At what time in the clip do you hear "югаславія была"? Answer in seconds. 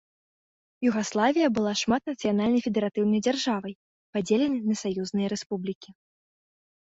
0.91-1.73